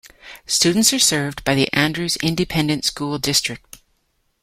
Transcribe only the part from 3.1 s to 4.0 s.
District.